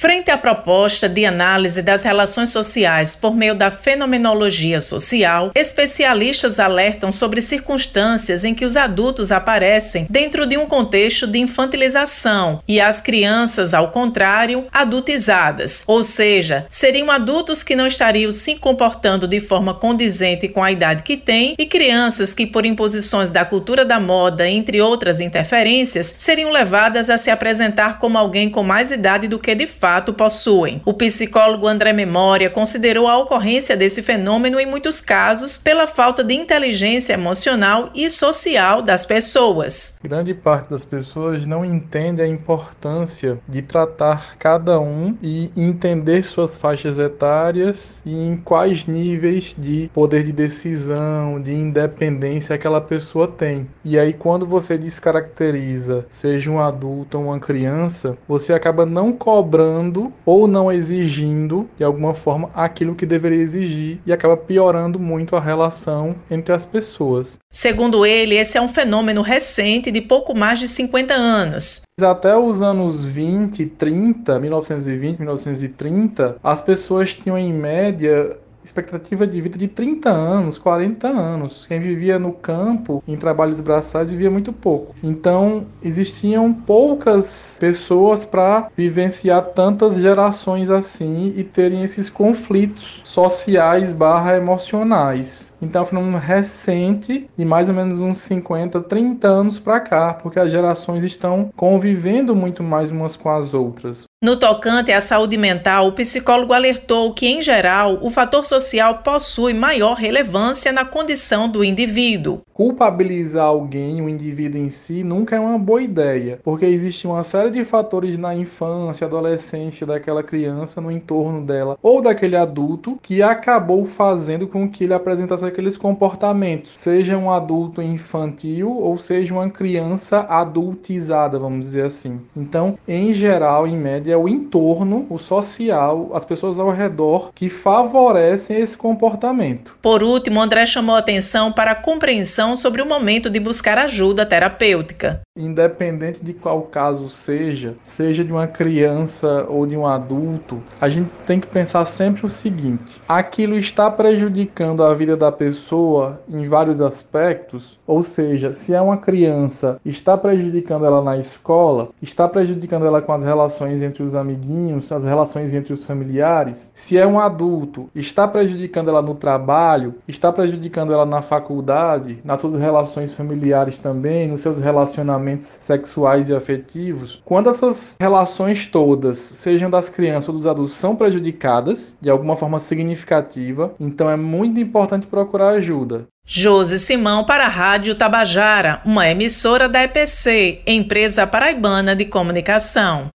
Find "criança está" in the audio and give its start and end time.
158.98-160.14